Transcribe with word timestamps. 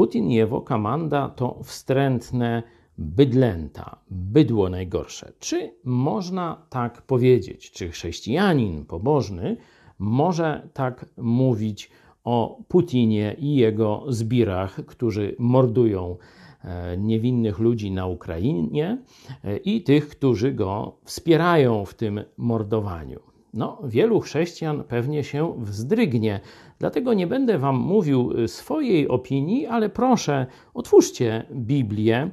Putin 0.00 0.30
i 0.30 0.34
jego 0.34 0.60
komanda 0.60 1.28
to 1.28 1.58
wstrętne 1.62 2.62
bydlęta, 2.98 3.98
bydło 4.10 4.68
najgorsze. 4.68 5.32
Czy 5.38 5.74
można 5.84 6.66
tak 6.70 7.02
powiedzieć? 7.02 7.70
Czy 7.70 7.88
chrześcijanin 7.88 8.84
pobożny 8.84 9.56
może 9.98 10.68
tak 10.72 11.06
mówić 11.16 11.90
o 12.24 12.62
Putinie 12.68 13.36
i 13.38 13.54
jego 13.54 14.04
zbirach, 14.08 14.80
którzy 14.86 15.36
mordują 15.38 16.16
e, 16.64 16.96
niewinnych 16.96 17.58
ludzi 17.58 17.90
na 17.90 18.06
Ukrainie 18.06 18.98
e, 19.44 19.56
i 19.56 19.82
tych, 19.82 20.08
którzy 20.08 20.52
go 20.52 20.96
wspierają 21.04 21.84
w 21.84 21.94
tym 21.94 22.20
mordowaniu? 22.36 23.20
No, 23.54 23.78
wielu 23.84 24.20
chrześcijan 24.20 24.84
pewnie 24.84 25.24
się 25.24 25.54
wzdrygnie. 25.58 26.40
Dlatego 26.78 27.14
nie 27.14 27.26
będę 27.26 27.58
Wam 27.58 27.76
mówił 27.76 28.32
y, 28.38 28.48
swojej 28.48 29.08
opinii, 29.08 29.66
ale 29.66 29.88
proszę, 29.88 30.46
otwórzcie 30.74 31.46
Biblię, 31.52 32.30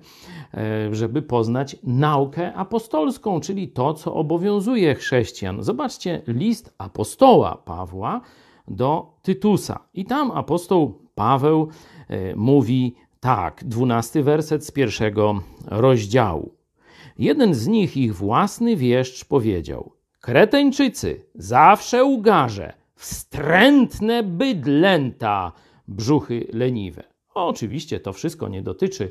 e, 0.53 0.95
żeby 0.95 1.21
poznać 1.21 1.75
naukę 1.83 2.53
apostolską, 2.53 3.39
czyli 3.39 3.67
to, 3.67 3.93
co 3.93 4.13
obowiązuje 4.13 4.95
chrześcijan. 4.95 5.63
Zobaczcie 5.63 6.21
list 6.27 6.73
apostoła 6.77 7.55
Pawła 7.65 8.21
do 8.67 9.13
Tytusa. 9.21 9.79
I 9.93 10.05
tam 10.05 10.31
apostoł 10.31 10.99
Paweł 11.15 11.67
e, 12.07 12.35
mówi 12.35 12.95
tak, 13.19 13.63
dwunasty 13.65 14.23
werset 14.23 14.65
z 14.65 14.71
pierwszego 14.71 15.41
rozdziału. 15.65 16.51
Jeden 17.19 17.53
z 17.53 17.67
nich, 17.67 17.97
ich 17.97 18.15
własny 18.15 18.75
wieszcz, 18.75 19.25
powiedział– 19.25 19.91
Kreteńczycy, 20.19 21.25
zawsze 21.35 22.05
ugarze, 22.05 22.73
wstrętne 22.95 24.23
bydlęta, 24.23 25.51
brzuchy 25.87 26.47
leniwe. 26.53 27.03
Oczywiście 27.45 27.99
to 27.99 28.13
wszystko 28.13 28.47
nie 28.47 28.61
dotyczy 28.61 29.09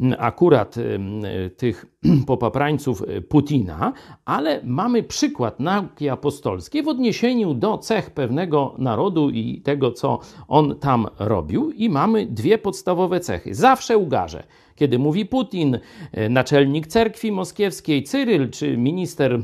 mm, 0.00 0.16
akurat 0.18 0.76
mm, 0.78 1.22
tych 1.56 1.86
popaprańców 2.26 3.02
y, 3.02 3.22
Putina, 3.22 3.92
ale 4.24 4.60
mamy 4.64 5.02
przykład 5.02 5.60
nauki 5.60 6.08
apostolskiej 6.08 6.82
w 6.82 6.88
odniesieniu 6.88 7.54
do 7.54 7.78
cech 7.78 8.10
pewnego 8.10 8.74
narodu 8.78 9.30
i 9.30 9.60
tego, 9.60 9.92
co 9.92 10.18
on 10.48 10.78
tam 10.78 11.06
robił, 11.18 11.70
i 11.70 11.88
mamy 11.90 12.26
dwie 12.26 12.58
podstawowe 12.58 13.20
cechy. 13.20 13.54
Zawsze 13.54 13.98
ugarze. 13.98 14.42
Kiedy 14.76 14.98
mówi 14.98 15.26
Putin, 15.26 15.74
y, 15.74 16.28
naczelnik 16.28 16.86
cerkwi 16.86 17.32
moskiewskiej 17.32 18.02
Cyryl 18.02 18.50
czy 18.50 18.76
minister 18.76 19.32
y, 19.34 19.40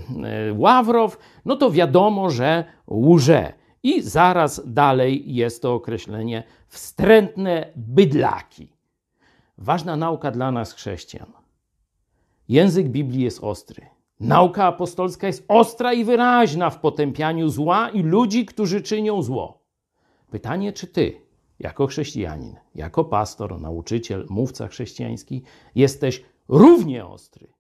Ławrow, 0.57 1.19
no 1.45 1.57
to 1.57 1.71
wiadomo, 1.71 2.31
że 2.31 2.65
łże. 2.91 3.62
I 3.83 4.03
zaraz 4.03 4.63
dalej 4.67 5.35
jest 5.35 5.63
to 5.63 5.75
określenie 5.75 6.45
wstrętne 6.69 7.73
bydlaki. 7.77 8.73
Ważna 9.59 9.97
nauka 9.97 10.31
dla 10.31 10.53
nas, 10.53 10.73
chrześcijan. 10.73 11.33
Język 12.49 12.89
Biblii 12.89 13.23
jest 13.23 13.45
ostry. 13.45 13.87
Nauka 14.21 14.65
apostolska 14.65 15.27
jest 15.27 15.45
ostra 15.49 15.93
i 15.93 16.05
wyraźna 16.05 16.71
w 16.71 16.81
potępianiu 16.81 17.49
zła 17.49 17.91
i 17.91 18.03
ludzi, 18.03 18.47
którzy 18.47 18.83
czynią 18.83 19.23
zło. 19.23 19.63
Pytanie, 20.31 20.73
czy 20.73 20.87
ty, 20.87 21.21
jako 21.59 21.87
chrześcijanin, 21.87 22.57
jako 22.75 23.05
pastor, 23.05 23.61
nauczyciel, 23.61 24.27
mówca 24.31 24.69
chrześcijański, 24.69 25.43
jesteś 25.75 26.25
równie 26.49 27.07
ostry 27.07 27.53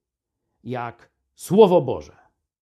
jak 0.64 1.12
Słowo 1.34 1.80
Boże. 1.80 2.21